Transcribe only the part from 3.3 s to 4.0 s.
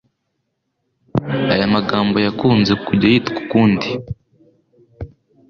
ukundi